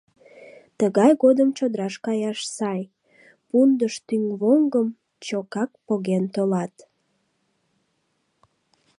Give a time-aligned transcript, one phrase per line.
[0.77, 2.81] Тыгай годым чодраш каяш сай—
[3.49, 4.87] пундыштӱҥвоҥгым
[5.25, 6.75] чокак поген толат.